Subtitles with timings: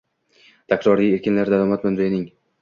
[0.73, 2.27] Takroriy ekinlar- daromad manbaing